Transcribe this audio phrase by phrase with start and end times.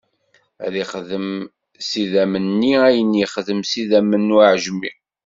[0.65, 1.27] Ad ixdem
[1.87, 4.91] s idammen-nni ayen yexdem s idammen n uɛejmi.